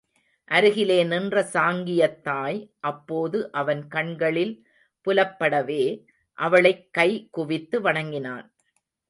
அருகிலே 0.45 1.03
நின்ற 1.03 1.49
சாங்கியத் 1.53 2.21
தாய் 2.21 2.71
அப்போது 2.79 3.51
அவன் 3.51 3.87
கண்களில் 3.87 4.67
புலப்படவே, 5.05 6.05
அவளைக் 6.33 6.93
கை 6.93 7.27
குவித்து 7.31 7.81
வணங்கினான். 7.81 8.53